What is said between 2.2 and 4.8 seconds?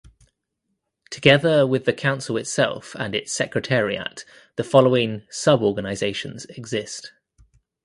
itself and its secretariat the